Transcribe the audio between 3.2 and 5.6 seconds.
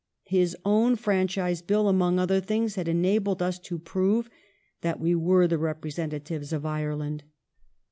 us to prove that we were the